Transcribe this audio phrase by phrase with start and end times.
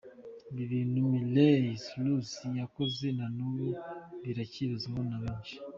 [0.51, 3.67] Ibi bintu Miley Cyrus yakoze nanubu
[4.23, 5.55] birakibazwaho na benshi.